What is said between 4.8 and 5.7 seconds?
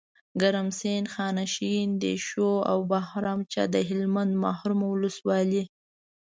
ولسوالۍ